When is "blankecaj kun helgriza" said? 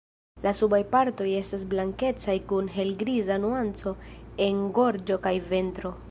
1.73-3.37